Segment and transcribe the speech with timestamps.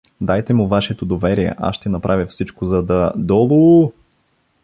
[0.21, 3.91] Дайте ми вашето доверие, аз ще направя всичко, за да…— Долу-у-у!